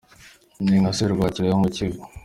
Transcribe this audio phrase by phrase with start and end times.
[0.65, 2.01] Ni nka Serwakira yo mu Kivu.